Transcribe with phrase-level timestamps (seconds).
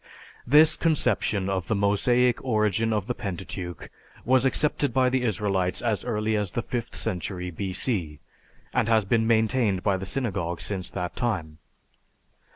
[0.47, 3.91] This conception of the Mosaic origin of the Pentateuch
[4.25, 8.19] was accepted by the Israelites as early as the fifth century B.C.
[8.73, 11.59] and has been maintained by the Synagogue since that time.